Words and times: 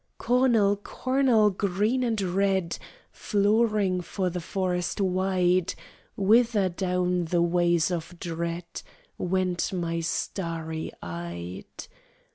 "Cornel, 0.17 0.77
cornel, 0.77 1.51
green 1.51 2.03
and 2.03 2.19
red 2.19 2.79
Flooring 3.11 4.01
for 4.01 4.31
the 4.31 4.41
forest 4.41 4.99
wide, 4.99 5.75
Whither 6.17 6.69
down 6.69 7.25
the 7.25 7.43
ways 7.43 7.91
of 7.91 8.19
dread 8.19 8.81
Went 9.19 9.71
my 9.71 9.99
starry 9.99 10.91
eyed?" 11.03 11.85